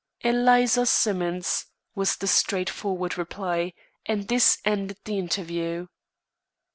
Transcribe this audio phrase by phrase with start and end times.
[0.21, 3.71] "Eliza Simmons," was the straightforward reply;
[4.03, 5.85] and this ended the interview.